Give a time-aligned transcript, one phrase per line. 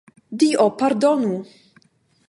[0.43, 1.35] Dio pardonu!